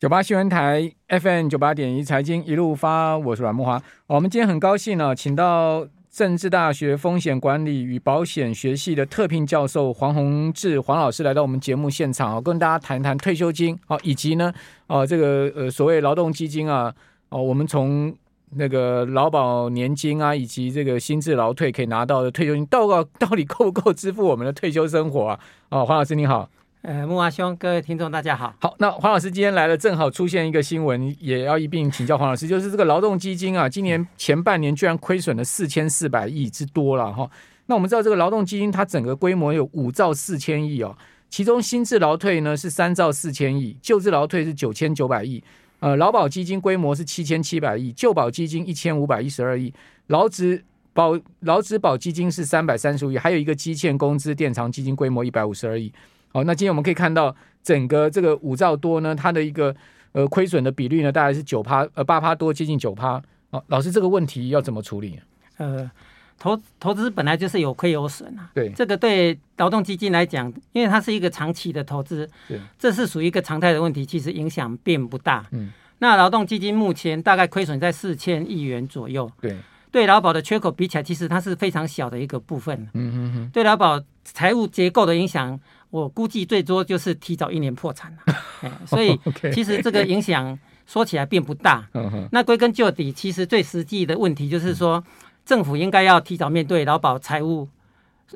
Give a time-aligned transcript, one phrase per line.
[0.00, 3.82] 九八新闻台 FM 九八点一财经一路发，我是阮慕华。
[4.06, 14.52] 我们今天很高兴呢，请到政治大学风险管理与保险学系的特聘教授黄宏志黄老师来到我们节目现场啊，跟大家谈谈退休金啊，以及呢，
[14.86, 16.94] 呃，这个呃所谓劳动基金啊，
[17.30, 18.14] 哦，我们从
[18.50, 25.40] 那个劳保年金啊，以及这个薪资劳退可以拿到的退休金，到到到底够不够支付我们的退休生活啊？
[25.70, 26.48] 哦，黄老师你好。
[26.88, 28.54] 呃，慕驊兄，各位听众，大家好。
[28.62, 37.30] 好，那黄老师今天来了，正好出现一个新闻，也要一并请教黄老师，就是这个劳动基金啊，今年前半年居然亏损了四千四百亿之多了哈。
[37.66, 40.96] 那我们知道这个劳动基金它整个规模有五兆四千亿哦，
[41.28, 45.44] 其中新制劳退呢是三兆四千亿，旧制劳退是九千九百亿，
[45.80, 49.70] 呃，劳保基金规模是七千七百亿，旧保基金一千五百一十二亿，
[50.06, 55.92] 劳资保劳资保基金是三百三十五亿，还有一个基欠工资垫偿基金规模一百五十二亿。
[56.30, 59.74] 好，那今天我们可以看到整个这个五兆多呢，它的一个
[60.12, 63.20] 呃亏损的比率呢，大概是九趴呃八趴多，接近九趴。
[63.50, 65.18] 好，老师这个问题要怎么处理？
[65.56, 65.90] 呃，
[66.38, 68.50] 投投资本来就是有亏有损啊。
[68.54, 75.46] 对，这个对劳动基金来讲，因为它是一个长期的投资，对，这是属于一个常态的问题，其实影响并不大。
[75.52, 79.30] 嗯，那劳动基金目前大概亏损在四千亿元左右。
[79.40, 79.56] 对，
[79.90, 82.78] 对劳保的缺口比起来，其实它是非常小的一个部分。
[82.92, 85.58] 嗯嗯嗯，对劳保财务结构的影响。
[85.90, 89.18] 我估计最多就是提早一年破产了， 所以
[89.54, 91.88] 其实这个影响说起来并不大。
[92.30, 95.02] 那归根究底，其实最实际的问题就是说，
[95.46, 97.66] 政府应该要提早面对劳保财务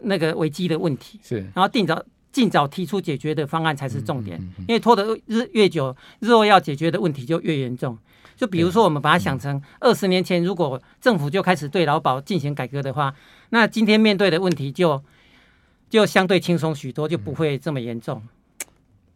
[0.03, 4.41] 那个危机的问题，是，然后尽早尽早提出解决的方案才是重点。
[4.67, 7.99] 因为拖得日越久，日后要解决的问题就越严重。
[8.35, 13.15] 就比如说，我们把它想成二十年前，如果政府就开始对劳保进行改革的话，
[13.51, 15.03] 那今天面对的问题就。
[15.93, 18.23] 就相对轻松许多，就不会这么严重。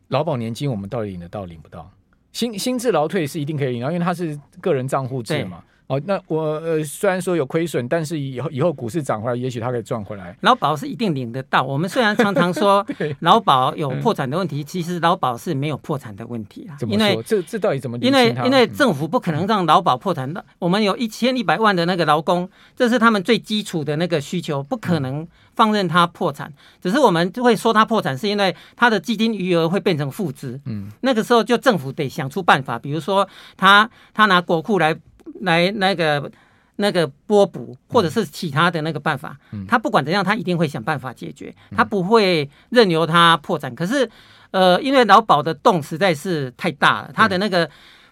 [0.09, 1.91] 劳保年金我们到底领得到领不到？
[2.33, 5.65] 新新制劳退是一定可以领到，因为它是个人账户制嘛。
[5.89, 10.37] 哦，那我呃虽然说有亏损，但是以后以后股市涨回来，也许它可以赚回来。
[10.41, 11.63] 劳保是一定领得到。
[11.63, 12.85] 我们虽然常常说
[13.21, 16.75] 劳保有破产的问题，其实劳保是没有破产的问题啊。
[16.77, 17.09] 怎么说？
[17.09, 17.97] 因为这这到底怎么？
[17.99, 20.45] 因为因为政府不可能让劳保破产的。
[20.59, 26.53] 我们有一千一百万的那个劳工，这是他们最基础的那个需求，不可能放任他破产。
[26.83, 30.61] 只是我们会说他破产，是因为他的基金余额会变成负值。
[30.65, 34.99] 嗯，那个时候就政府得想出办法，比如说他他拿国库来。
[35.41, 36.31] 来那个
[36.77, 43.75] 那个拨补，或者是其他的那个办法，嗯、他不管怎样，他一定会想办法解决，他不会任由他破产。
[43.75, 44.09] 可是，
[44.51, 47.69] 呃，因为劳保的洞实在是太大了，他的那个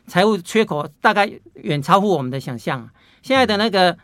[0.06, 2.88] 财务缺口大概远超乎我们的想象。
[3.22, 3.96] 现在的那个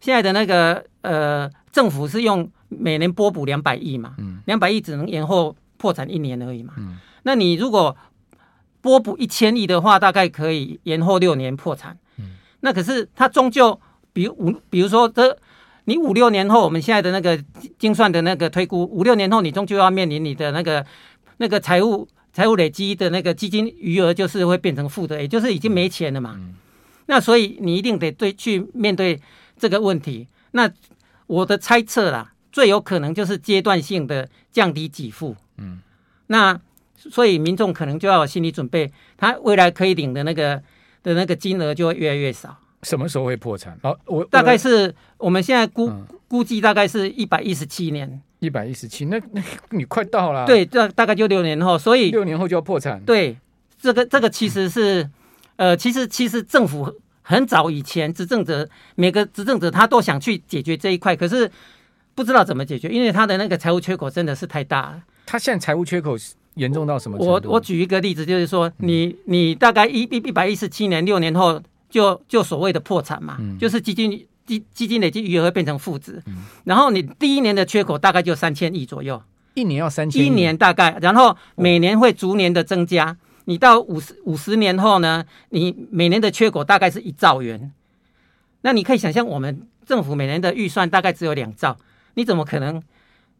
[0.00, 4.14] 现在的那个呃，政府是用每年拨补两百亿嘛，
[4.46, 6.72] 两百亿只能延后破产一年而已嘛。
[7.22, 7.94] 那你如果
[8.80, 11.98] 拨补一千亿的话，大概可以延后六年破产。
[12.66, 13.80] 那可是它终究，
[14.12, 15.38] 比如五，比如说这，
[15.84, 17.40] 你五六年后，我们现在的那个
[17.78, 20.84] 精算的那个推估，五六年后你终究要面临你的那个
[21.36, 26.36] 那个财务财务累积的那个基金余额，就是会变成负的，也就是已经没钱了嘛。
[27.06, 29.22] 那所以你一定得对去面对
[29.56, 30.26] 这个问题。
[30.50, 30.68] 那
[31.28, 35.36] 我的猜测啦，最有可能就是阶段性的降低给付。
[35.58, 35.78] 嗯，
[36.26, 36.60] 那
[36.96, 40.60] 所以民众可能就要有心理准备，他未来可以领的那个。
[41.06, 42.58] 的那个金额就会越来越少。
[42.82, 43.78] 什么时候会破产？
[43.82, 48.20] 好，我大概是我们现在估、嗯、估计大概是一百一十七年。
[48.40, 50.44] 一百一十七，那 那你快到了。
[50.44, 53.00] 对，这大概就六年后，所以六年后就要破产。
[53.04, 53.36] 对，
[53.80, 55.02] 这个这个其实是，
[55.56, 61.50] 嗯、呃，其实其实政府很早以前执政者每个执政者他都想去解决这一块，可是
[62.14, 65.02] 不知道怎么解决，因为他的那个财务缺口真的是太大了。
[65.24, 66.34] 他现在财务缺口是。
[66.56, 67.48] 严重到什么程度？
[67.48, 79.22] 我我举一个例子，就是说你，你你大概一一一百一十七年六年后就就所谓的破产嘛，嗯、就是基金基基金累积余额会变成负值，嗯、然后你第一年的缺口大概就三千亿左右，
[79.54, 87.70] 一年要三千亿，一年大概，然后每年会逐年的增加，哦、你到五十五十年后呢，你每年的缺口大概是一兆元，
[88.62, 91.76] 那你可以想象，我们政府每年的预算大概只有两兆，
[92.14, 92.82] 你怎么可能？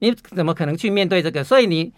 [0.00, 1.42] 你怎么可能去面对这个？
[1.42, 1.90] 所以你。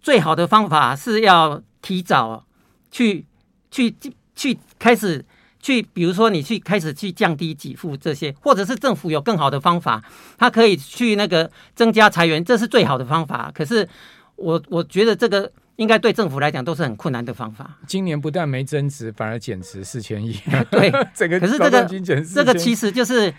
[0.00, 2.44] 最好的方法是要提早
[2.90, 3.24] 去
[3.70, 3.94] 去
[4.34, 5.24] 去开始
[5.60, 10.02] 去，比如说你去开始去降低给付这些，或者是政府有更好的方法，
[10.38, 13.52] 它可以去那个增加裁员，这是最好的方法。
[13.54, 13.88] 可是
[14.36, 17.78] 我我觉得这个应该对政府来讲都是很困难的方法。
[17.86, 20.40] 今年不但没增值，反而减值四千亿。
[20.70, 21.84] 对， 整个可是这个
[22.24, 23.32] 这个其实就是。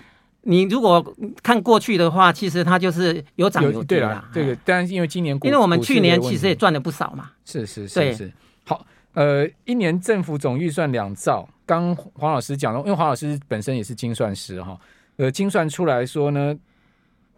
[0.44, 4.28] 你如果看过去的话，其实它就是有涨有跌啦。
[4.34, 7.32] 对，这个，但是因为今年，因为我们去年其实也赚了不少嘛。
[7.46, 8.32] 是是是是。
[8.66, 14.80] 好，呃，一年政府总预算两兆，刚黄老师讲了，因为黄老师本身也是精算师哈，
[15.18, 16.58] 呃，精算出来说呢，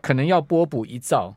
[0.01, 1.35] 可能要拨补一兆。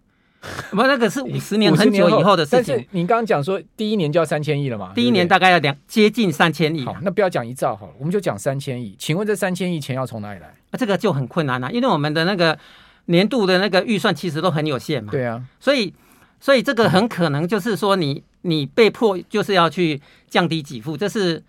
[0.70, 2.74] 不，那个是五十年很久以后的事情。
[2.74, 4.92] 但是你刚刚讲说，第一年就要三千亿了嘛？
[4.94, 6.84] 第一年大概要两接近三千亿。
[6.84, 8.94] 好，那不要讲一兆好了，我们就讲三千亿。
[8.98, 10.46] 请问这三千亿钱要从哪里来？
[10.46, 12.58] 啊，这个就很困难了，因为我们的那个
[13.06, 15.10] 年度的那个预算其实都很有限嘛。
[15.10, 15.94] 对啊，所以
[16.40, 21.42] 所以这个很可能就是说，你你被迫就是要去降低给付，这是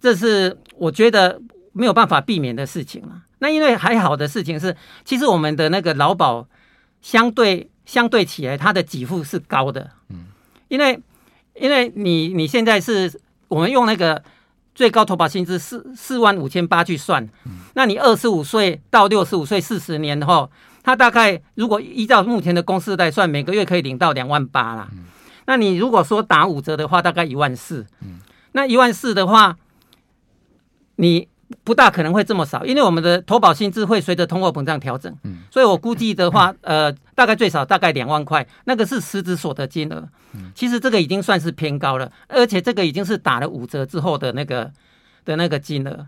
[0.00, 1.40] 这是我觉得
[1.72, 3.22] 没有办法避免的事情了。
[3.38, 6.46] 那因为还好的事情是，其实我们的那个劳保
[7.02, 7.68] 相对。
[7.84, 10.26] 相对起来，它的给付是高的，嗯，
[10.68, 11.00] 因为
[11.54, 14.22] 因为你你现在是我们用那个
[14.74, 20.50] 最高投保薪资四四万五千八去算，嗯，那你二十五岁到六十五岁四十年后，
[20.82, 25.04] 它大概如果依照目前的公式来算，每个月可以领到两万八啦，嗯，
[25.46, 28.20] 那你如果说打五折的话，大概一万四，嗯，
[28.52, 29.56] 那一万四的话，
[30.96, 31.28] 你。
[31.62, 44.70] 不大可能会这么少，因为我们的投保薪资会随着通货膨胀调整，嗯，所以我估计的话， 呃，大概最少大概两万块，那个是实质所得金额，嗯，其实这个已经算是偏高了，而且这个已经是打了五折之后的那个
[45.24, 46.06] 的那个金额。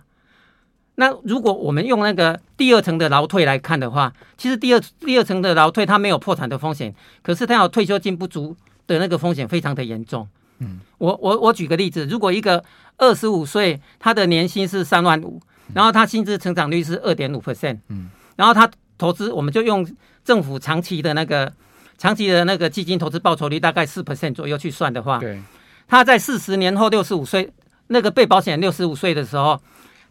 [0.98, 8.56] 那如果我们用那个第二层的劳退来看的话，其实第二第二层的劳退它没有破产的风险，可是它有退休金不足
[8.86, 10.26] 的那个风险非常的严重。
[10.58, 12.64] 嗯，我我我举个例子，如果一个
[12.96, 15.40] 二十五岁，他的年薪是三万五，
[15.74, 19.86] 然后他薪资成长率是二点五 percent，嗯，然后他投资，我们就用
[20.24, 21.52] 政府长期的那个
[21.98, 25.40] 长期的那个基金投资报酬率大概四 percent 左右去算的话，对，
[25.86, 27.52] 他在四十年后六十五岁，
[27.88, 29.60] 那个被保险六十五岁的时候，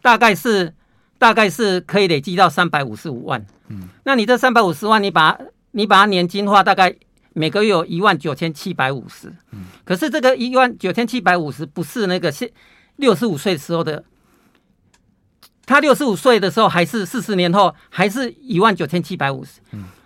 [0.00, 0.72] 大概是
[1.18, 5.36] 大概是可以累积到三百五十五万，嗯，那你这三百五十万，你把
[5.72, 6.94] 你把它年金化，大概。
[7.38, 9.30] 每个月有一万九千七百五十，
[9.84, 12.50] 可是这个一万九千七百五十不是那个现
[12.96, 14.02] 六十五岁时候的，
[15.66, 19.60] 他六十五岁的时候还是四十年后还是一万九千七百五十，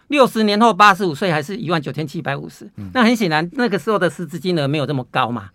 [0.09, 5.50] 六十年后八十五岁还是一万九千七百五十，那很显然那个时候的实质金额没有这么高嘛，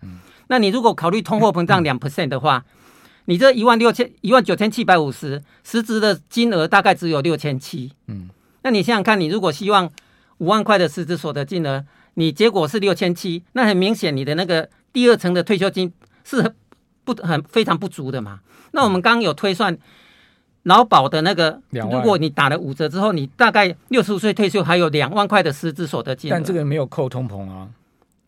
[0.48, 2.64] 那你如果考虑通货膨胀两 percent 的话，
[3.26, 8.30] 你这一万六千一万九千七百五十实质的金额大概只有六千七，嗯，
[8.62, 9.90] 那你想想看，你如果希望。
[10.38, 11.84] 五万块的实质所得金额，
[12.14, 15.92] 你结果是六千七，那很明显你的那个第二层的退休金
[16.24, 16.52] 是
[17.04, 18.40] 不很非常不足的嘛。
[18.72, 19.76] 那我们刚刚有推算
[20.64, 27.68] 劳保的那个，如果你打了五折之后，你大概六十五岁退休还有两万块的实质所得金额，但这个没有扣通膨啊。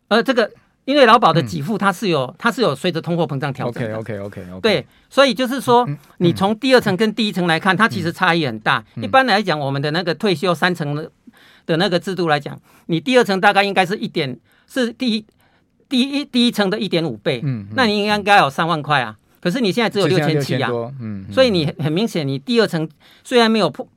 [0.07, 0.49] 呃，这个
[0.85, 3.95] 因为劳保的给付它是有、嗯、它是有随着通货膨胀调整的。
[3.97, 4.61] OK OK OK OK。
[4.61, 8.83] 对，所以就是说，你从第二层跟第一层来看，它其实差异很大。
[8.95, 11.11] 嗯、一般来讲，我们的那个退休三层的。
[11.69, 15.23] 的那个制度来讲，你第二层大概应该是一点，是第一
[15.87, 22.89] 第一第一层的一点五倍，嗯，那你应该该有三万块啊，可是你现在只有六千七啊，嗯，所以你很明显，你第二层
[23.23, 23.87] 虽然没有破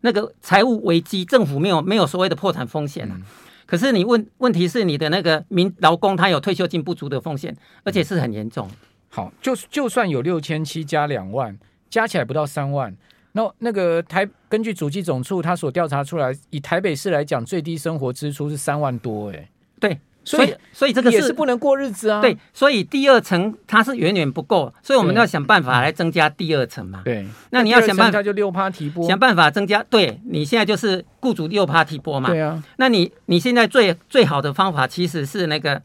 [0.00, 3.20] 那个财务危机，政府没有没有所谓的破产风险啊，
[3.66, 7.54] 可是你问问题是你的那个民劳工他有退休金不足的风险，
[7.84, 8.66] 而且是很严重。
[9.10, 11.58] 好，就就算有六千七加两万，
[11.90, 12.96] 加起来不到三万。
[13.32, 19.48] 那那个台根据主计总处他所调查出来，以台北市来讲，最低生活支出是三万多，哎，
[19.80, 22.20] 对，所以所以这个也是不能过日子啊。
[22.20, 27.00] 对，所以第二层它是远远不够，所以我们要想办法来增加第二层嘛。
[27.06, 29.82] 对，那你要想办法就六趴提拨，想办法增加。
[29.84, 32.28] 对，你现在就是雇主六趴提拨嘛。
[32.28, 35.80] 对啊，那你你现在最最好的方法其实是那个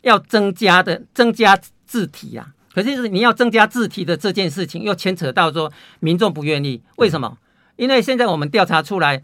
[0.00, 1.56] 要增加的增加
[1.86, 2.48] 自提啊。
[2.76, 7.38] 可是你要增加自提的这件事情，又牵扯到说民众不愿意，为什么？
[7.76, 9.22] 因为现在我们调查出来，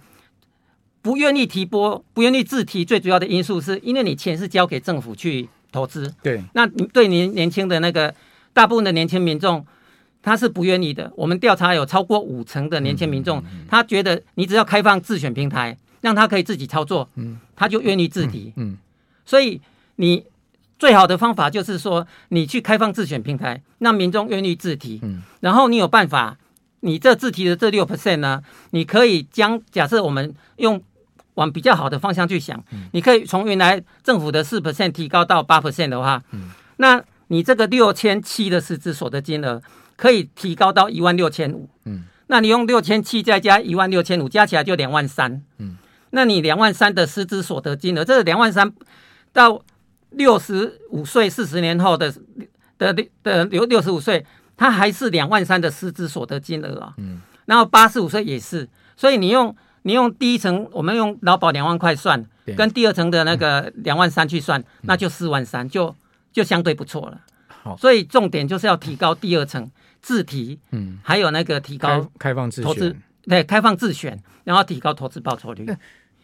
[1.02, 6.14] 不愿意提拨、不愿意自提，最主要的因素是因为你钱是交给政府去投资。
[6.22, 8.14] 对，那对年年轻的那个
[8.54, 9.66] 大部分的年轻民众，
[10.22, 11.12] 他是不愿意的。
[11.14, 17.06] 我们调查有超过五成的年轻民众，他觉得你只要开放自选平台，让他可以自己操作，
[17.54, 18.54] 他就愿意自提。
[18.56, 18.78] 嗯，
[19.26, 19.60] 所以
[19.96, 20.24] 你。
[20.82, 24.98] 最好的方法就是说，你去开放自选平台，让民众愿意自提。
[25.04, 26.36] 嗯，然后你有办法，
[26.80, 30.82] 你这自提的这六 percent 呢，你可以将假设我们用
[31.34, 39.62] 往比较好的方向去想，嗯，你可以从原来政府的四 percent 提高到八 percent 的话，嗯，那你这个六千七的实质所得金额
[39.94, 41.70] 可以提高到一万六千五。
[41.84, 45.40] 嗯，那你用六千七再加一万六千五，加起来就两万三。
[45.58, 45.76] 嗯，
[46.10, 48.72] 那你两万三的实质所得金额，这个两万三
[49.32, 49.62] 到。
[50.14, 52.12] 六十五岁四十年后的
[52.78, 52.92] 的
[53.22, 54.24] 的六六十五岁，
[54.56, 56.94] 他还是两万三的实质所得金额啊。
[56.98, 62.24] 嗯，然后八十五岁也是，所以你用你用第一层，我们用劳保两万块算，
[62.56, 65.94] 跟第二层的那个两万三去算，那就四万三，就
[66.32, 67.20] 就相对不错了。
[67.62, 75.66] 好，所以重点就是要提高第二层自提，嗯，还有那个提高开开放自投资选，对，开放自选，然后提高投资报酬率。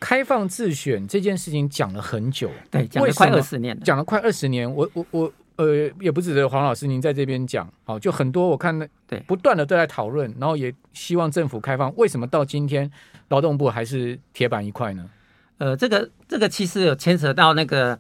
[0.01, 4.73] 开放自选这件事情讲了很久，对，讲了快二十年了，讲了快二十年。
[4.73, 8.79] 我我我呃，也不止得黄老师您在这边讲，好，就很多我看
[9.09, 11.93] 对不断的都在讨论，然后也希望政府开放。
[11.97, 12.89] 为什么到今天
[13.29, 15.11] 劳动部还是铁板一块呢？
[15.59, 17.99] 呃，这个这个其实有牵扯到那个，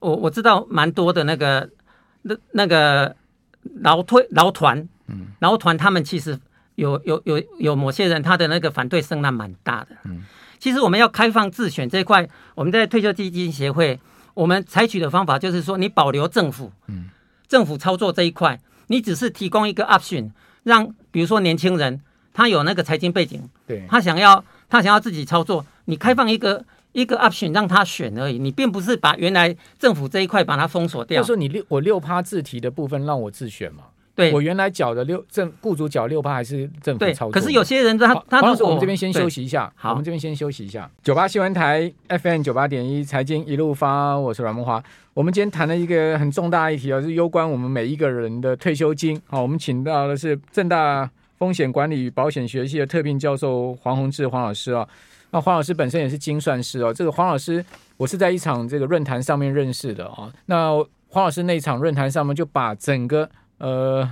[0.00, 1.68] 我我知道蛮多的那个
[2.22, 3.14] 那那个
[3.82, 6.40] 劳退劳团，嗯，劳团他们其实
[6.76, 10.24] 有有有有某些人他的那个反对声浪蛮大的，嗯。
[10.58, 13.98] 其实我们要开放自选这一块，我们在退休基金协会，
[14.34, 17.10] 我们采取的方法就是说，你保留政府，嗯，
[17.46, 20.30] 政府操作这一块，你只是提供一个 option，
[20.62, 22.00] 让比如说年轻人
[22.32, 31.20] 他有那个财经背景，对，他想要他想要自己操作，你开放一个一个 option 让他选而已，你并不是把原来政府这一块把它封锁掉。
[31.20, 33.84] 就是说你六我六趴自提的部分让我自选嘛。
[34.14, 37.32] 对，我原来缴的六政雇主缴六趴还是政府操作？
[37.32, 39.72] 可是有些人他他黄老师，我们这边先休息一下。
[39.74, 40.88] 好，我们这边先休息一下。
[41.02, 44.82] 九八新闻台 FM 九八点一财经一路发，我是阮梦华。
[45.14, 49.20] 我们今天谈了一个很重大议题啊，是攸关我们每一个人的退休金。
[49.26, 54.86] 好，我们请到的是正大风险管理与保险学系的特聘教授黄宏志黄老师啊。
[55.30, 56.94] 那黄老师本身也是精算师哦。
[56.94, 57.64] 这个黄老师，
[57.96, 60.32] 我是在一场这个论坛上面认识的啊。
[60.46, 60.72] 那
[61.08, 64.10] 黄老师那场论坛上面就把整个呃。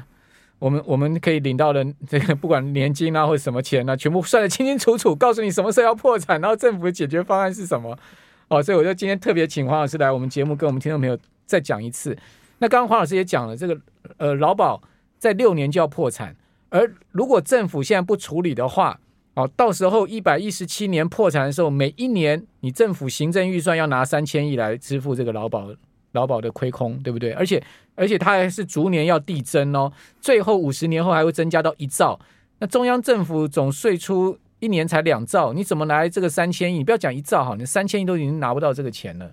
[0.58, 7.98] 我们我们可以领到的这个不管年金啊或者什么钱啊，全部算得清清楚楚，告诉你什么时候要破产，然后政府的解决方案是什么。
[8.46, 12.16] 哦，所以我就今天特别请黄老师来我们节目，跟我们听众朋友再讲一次。
[12.58, 13.76] 那刚刚黄老师也讲了，这个
[14.18, 14.80] 呃劳保
[15.18, 16.36] 在六年就要破产，
[16.68, 19.00] 而如果政府现在不处理的话，
[19.34, 25.72] 哦，到时候一百一十七年破产的时候，每一年你政府行政预算要拿三千亿来支付这个劳保。
[26.12, 27.32] 劳保的亏空，对不对？
[27.32, 27.62] 而且
[27.94, 32.18] 而且它还是逐年要递增哦，最后五十年后还会增加到一兆。
[32.58, 36.78] 那中央政府总税出一年才两兆，你怎么来这个三千亿？
[36.78, 39.28] 你不要讲一兆哈，你三千亿都已经拿不到这个钱了。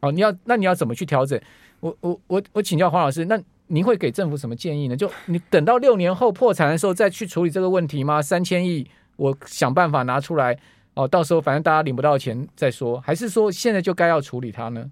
[0.00, 1.40] 哦，你要那你要怎么去调整？
[1.78, 4.96] 我我我我请教黄老师，那您会给政府什么建议呢？
[4.96, 8.20] 就你等到六年后破产的时候再去处理这个问题吗？
[8.20, 10.58] 三千亿我想办法拿出来
[10.94, 14.90] 哦，到时候反正大家领不到钱再说，还是说现在就该要处理它呢？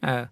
[0.00, 0.26] 呃。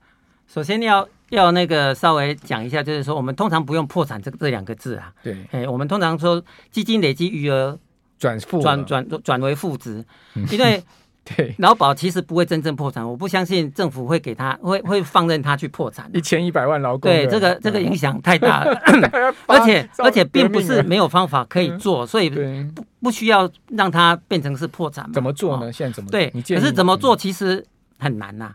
[0.46, 5.12] 首先要要那个稍微讲一下，就是说我们通常不用破产这这两个字啊。
[5.22, 7.78] 对，哎，我们通常说基金累积余额
[8.18, 10.04] 转负转转转为负值，
[10.50, 10.82] 因为
[11.36, 11.54] 对。
[11.56, 16.10] 劳保其实不会真正破产，我不相信政府会给他会会放任他去破产。
[16.12, 18.78] 一千一百万劳工，对这个这个影响太大了，
[19.48, 25.10] 而且而且并不是没有方法可以做，所以不不需要让它变成是破产。
[25.14, 25.72] 怎么做呢？
[25.72, 26.30] 现在怎么对？
[26.30, 27.64] 可是怎么做其实
[28.04, 28.54] 很难呐。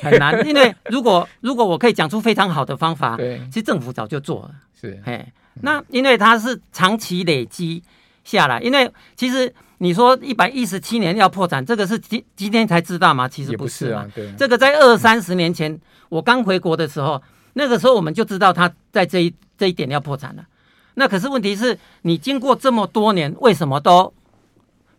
[0.00, 4.54] 很难，因为如果如果我可以讲出非常好的方法，对，其实政府早就做了。
[4.80, 5.26] 是，哎，
[5.62, 7.82] 那因为它是长期累积
[8.22, 13.26] 下来，因为其实你说一百一十七年要破产，这个是今今天才知道吗？
[13.28, 15.76] 其实不是啊，对，这个在二三十年前
[16.10, 17.20] 我刚回国的时候，
[17.54, 20.46] 那个时候我们就知道它在这一这一点要破产了。
[20.94, 24.14] 那可是问题是你经过这么多年，为什么都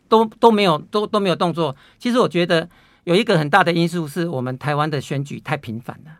[0.09, 1.73] 都都没有都都没有动作？
[1.97, 2.67] 其实我觉得。
[3.07, 6.11] 有一个很大的因素是我们台湾的选举太频繁了，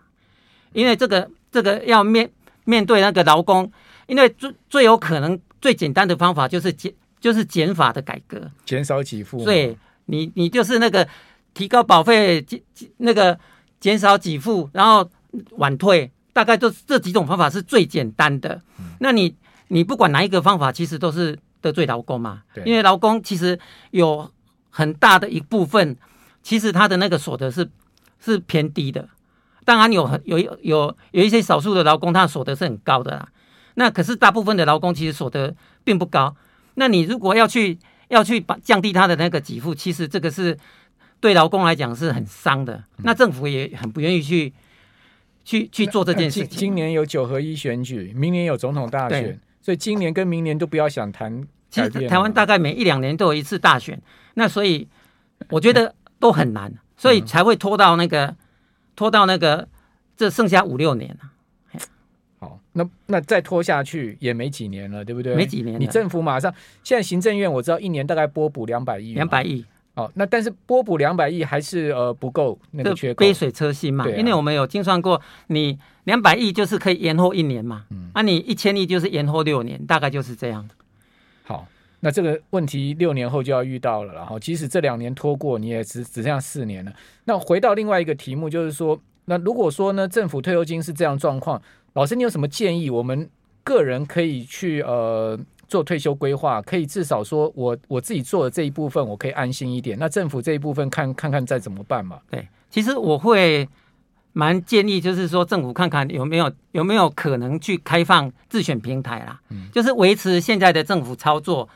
[0.72, 2.32] 因为这个这个要面
[2.63, 3.70] 面对那个劳工，
[4.06, 9.44] 因为最最有可能最简单的方法就是减就是减法的改革，减少给付。
[9.44, 11.06] 对，你你就是那个
[11.53, 12.62] 提高保费，减
[12.96, 13.38] 那个
[13.82, 15.10] 减少给付，然后
[15.58, 18.62] 晚退，大概就这几种方法是最简单的。
[18.79, 19.36] 嗯、那你
[19.67, 22.44] 你不管哪一个方法，其实都是得罪劳工嘛。
[22.53, 23.60] 对，因为劳工其实
[23.91, 24.32] 有
[24.70, 25.98] 很大的一部分。
[26.48, 27.70] 其实他的那个所得是
[28.22, 29.10] 是偏低的，
[29.66, 33.27] 当然有很有有有有一些少数的劳工，他的所得是很高的啦。
[33.74, 36.34] 那可是大部分的劳工其实所得并不高。
[36.75, 37.77] 那你如果要去
[38.08, 40.58] 要去把降低他的那个给付，其实这个是
[41.20, 42.82] 对劳工来讲是很伤的。
[43.04, 44.54] 那政府也很不愿意去
[45.44, 46.58] 去去做这件事情。
[46.58, 51.46] 今年有九合一选举，明年有总统大选，所以今年跟明年都不要想谈。
[51.70, 54.01] 其实台湾大概每一两年都有一次大选，
[54.36, 54.88] 那所以
[55.50, 55.94] 我觉得。
[56.20, 58.36] 都很难，所以才会拖到那个，嗯、
[58.96, 59.68] 拖到那个，
[60.16, 61.80] 这剩下五六年了。
[62.40, 65.36] 好，那那再拖下去也没几年了，对不对？
[65.36, 69.66] 没几年，你政府马上现在行政院我知道一年大概拨补两百亿，两百亿。
[69.96, 74.06] 哦，那但是拨补两百亿还是呃不够，那个缺口杯水车薪嘛。
[74.06, 80.70] 啊、因为我们有精算过，你两百亿就是可以延后一年嘛，嗯，啊，你一千亿就是延后六年，大概就是这样。
[81.44, 81.68] 好。
[82.00, 86.94] 那这个问题六年后就要遇到了，然后即使这两年拖过，你也只只剩下四年了。
[87.25, 91.62] 那回到另外一个题目，就是说，那如果说呢，政府退休金是这样状况，
[91.94, 92.89] 老师，你有什么建议？
[92.89, 93.27] 我们
[93.63, 95.38] 个人可以去呃
[95.68, 99.98] 做退休规划，可以至少说我我自己做的这一部分，我可以安心一点。
[100.00, 102.20] 那政府这一部分看看看再怎么办嘛？
[102.30, 103.68] 对，其实我会
[104.34, 111.68] 蛮建议，就是说政府看看有没有有没有可能去开放自选平台啦，嗯、就是维持现在的政府操作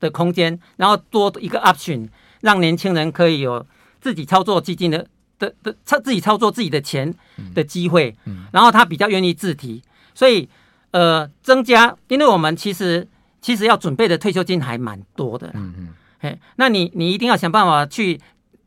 [0.00, 2.08] 的空间，然后多一个 option，
[2.40, 3.66] 让年轻人可以有
[4.00, 5.06] 自己操作基金的。
[5.36, 7.12] 的的操自己操作自己的钱
[7.54, 9.82] 的机会，嗯，然后他比较愿意自提，
[10.14, 10.48] 所以
[10.92, 13.06] 呃增加，因为我们其实
[13.40, 15.88] 其实要准备的退休金还蛮多的，嗯嗯，
[16.20, 18.18] 嘿，那你你一定要想办法去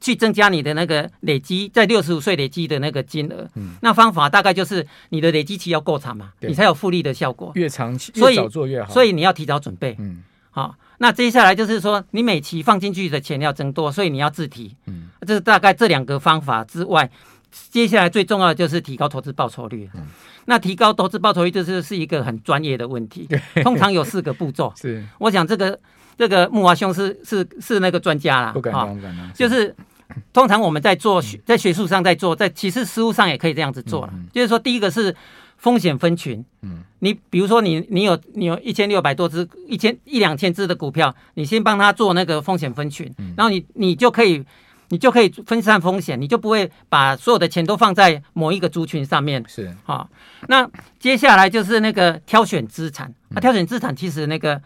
[0.02, 10.76] 去增加你的那个累积在六十五岁累积的那个金额，嗯，那方法大概就是你的累积期要够长嘛，你才有复利的效果，越长期越早做越好，所以你要提早准备，嗯，好。
[11.00, 14.76] 那接下来就是说，你每期放进去的钱要增多，所以你要自提。
[14.88, 17.10] 嗯，这是大概这两个方法之外，
[17.70, 19.90] 接下来最重要的就是提高投资报酬率。
[19.94, 20.08] 嗯，
[20.46, 23.30] 那提高投资报酬率，就是是一个很专业的问题。
[23.64, 24.74] 通常有四个步骤。
[24.80, 25.80] 是，我想这个
[26.18, 28.52] 这个木华兄是是是那个专家啦。
[28.52, 29.34] 不敢当，不敢当。
[29.34, 29.76] 就是
[30.34, 34.14] 通常我们在做学在学术上在做，在其实实务上也可以这样子做了。
[34.34, 35.16] 就是说，第一个是。
[35.58, 44.46] 风险分群，嗯，你比如说你你有你有一千六百多只一千一两千只的股票，你先帮他做那个风险分群，然后你你就可以
[44.90, 49.76] 你就可以分散风险，你就不会把所有的钱都放在某一个族群上面，是。
[49.86, 50.08] 啊。
[50.48, 54.62] 那接下来就是那个挑选资产，那挑选资产其实那个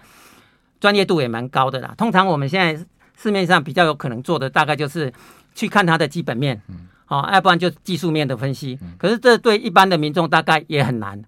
[0.79, 1.95] 专业度也蛮高的啦。
[1.97, 2.85] 通常我们现在
[3.17, 5.11] 市面上比较有可能做的，大概就是
[5.55, 6.87] 去看它的基本面，嗯。
[7.11, 11.21] 哦，要不然就技术面的分析，可是这对一般的民众大概也很难。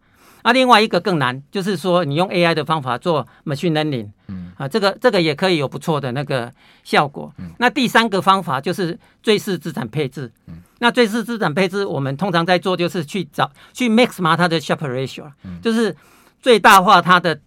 [0.45, 6.51] 那、啊、另外一个更难，就是说你用 AI 的方法做 machine learning，嗯，啊，这个这个也可以有不错的那个
[6.85, 7.33] 效果。
[7.37, 10.31] 嗯，那第三个方法就是最适资产配置。
[10.47, 15.93] 嗯，那最适资产配置，我们通常在做就是去找去 maximize 它的 Sharpe ratio，嗯，就是
[16.41, 17.37] 最大化它的。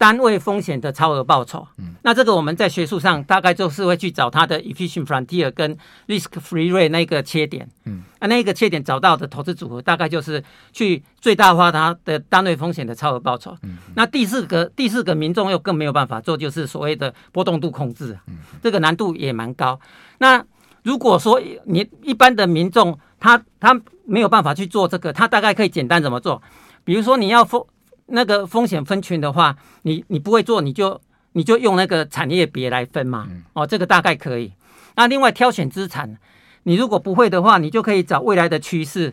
[0.00, 19.78] 单位风险的超额报酬，嗯，那这个我们在学术上大概就是会去找它的 efficient frontier 跟 risk free rate 那个切点，嗯，啊，那个切点找到的投资组合大概就是去最大化它的单位风险的超额报酬，嗯，那第四个第四个民众又更没有办法做，就是所谓的波动度控制，嗯，这个难度也蛮高。
[20.16, 20.42] 那
[20.82, 26.42] 如果说你一般的民众他他没有办法去做这个，他大概可以简单怎么做？
[26.84, 27.66] 比如说你要风。
[28.10, 31.00] 那个风险分群的话，你你不会做，你就
[31.32, 33.28] 你就用那个产业别来分嘛。
[33.52, 34.52] 哦，这个大概可以。
[34.96, 36.18] 那另外挑选资产，
[36.64, 39.12] 你如果不会的话，你就可以找未来的趋势。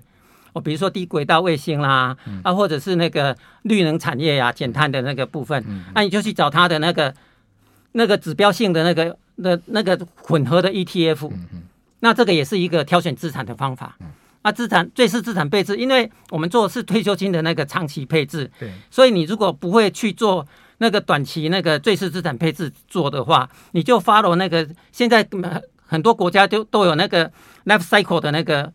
[0.54, 7.14] 哦，比如说低轨道卫星啦，啊，或者是那个绿能产业呀、啊，减碳的那个部分，那你就去找它的那个
[7.92, 11.32] 那个指标性的那个那那个混合的 ETF。
[12.00, 13.98] 那这个也是一个挑选资产的方法。
[14.48, 25.28] 那资产最是资产配置，因为我们做的是退休金的那个长期配置，对，所以你如果不会去做那个短期那个最是资产配置做的话，你就 follow 那个现在
[25.86, 27.30] 很多国家都都有那个
[27.66, 28.72] life cycle 的那个，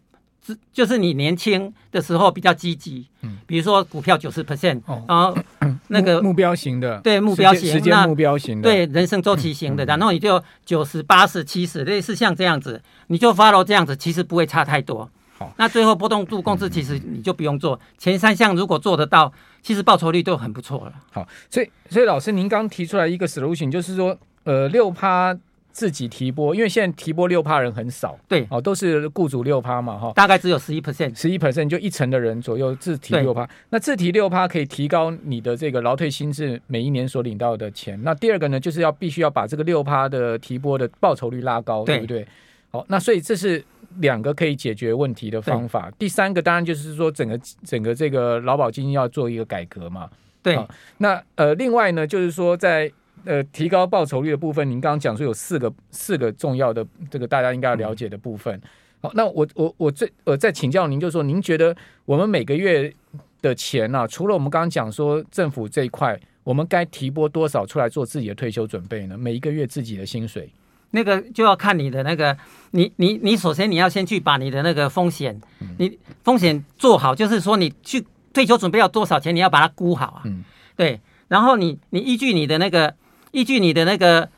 [0.75, 5.35] 就是你年轻的时候比较积极，嗯，比如说股票九十 percent，然后
[5.89, 15.09] 那个目标型的，对目标型，时间目标型的，对人生周期型的，然后你就九十八十七十，类似像这样子，你就 follow 这样子，其实不会差太多。
[15.57, 20.93] 那最后波动度控制，其实你就不用做前三项，如果做得到，其实报酬率都很不错了。
[21.11, 25.37] 好，所以所以老师您刚提出来一个 solution，就是说，呃，六趴
[25.71, 33.49] 自己提拨，因为现在提拨六趴人很少，对，哦，都是雇主六趴嘛，哈，大概只有十一 percent，十一 percent 就一成的人左右自提六趴。
[33.71, 37.99] 那自提六趴可以提高你的这个劳退薪资每一年所领到的钱。
[38.03, 42.27] 那第二个呢，就是要必须要把这个六趴的提拨的报酬率拉高，对，对不对？
[42.71, 43.65] 好，那所以这是。
[43.99, 50.09] 两个可以解决问题的方法，第三个当然就是说整个整个这个劳保基金要做一个改革嘛。
[50.43, 52.91] 对，啊、那呃另外呢就是说在
[53.25, 58.61] 呃提高报酬率的部分，您刚刚讲说有四个四个重要的这个大家应该要了解的部分。
[59.01, 62.93] 好，那我我我最呃再请教您，就是说您觉得我们每个月
[63.41, 69.17] 的钱呢、啊，除了我们刚刚讲说政府这一块，我们该提拨多少出来做自己的退休准备呢？
[69.17, 70.53] 每一个月自己的薪水？
[70.93, 72.37] 那个就要看你的那个，
[72.73, 75.41] 你你你首先你要先去把你的那个风险，
[75.79, 80.23] 你风险做好，就是说你去退休准备要多少钱，你要把它估好啊。
[80.25, 80.45] 嗯。
[80.77, 82.95] 对，然后你你依据你的那个
[83.31, 84.29] 依据你的那个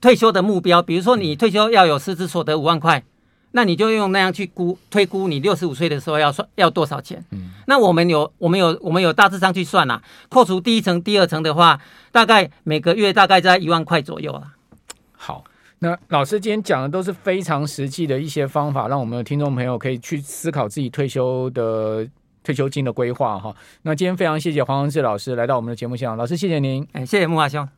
[0.00, 3.02] 退休的目标，比如说你退休要有实质所得五万块，
[3.50, 7.24] 那你就用那样去估推估你六十五岁的时候要算要多少钱。
[7.32, 7.50] 嗯。
[7.66, 11.80] 那我们有我们有我们有大致上去算啊，扣除第一层第二层的话，
[12.12, 14.54] 大概每个月大概在一万块左右啊。
[15.12, 15.42] 好。
[15.78, 22.06] 那老师今天讲的都是非常实际的一些方法，让我们的听众朋友可以去思考自己退休的
[22.42, 23.54] 退休金的规划哈。
[23.82, 27.68] 那今天非常谢谢黄宏志老师来到我们的节目现场，老师谢谢您，哎，谢谢木华兄。